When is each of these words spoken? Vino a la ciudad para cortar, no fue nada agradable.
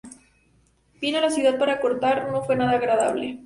Vino 0.99 1.19
a 1.19 1.21
la 1.21 1.29
ciudad 1.29 1.59
para 1.59 1.79
cortar, 1.79 2.31
no 2.31 2.41
fue 2.41 2.55
nada 2.55 2.71
agradable. 2.79 3.39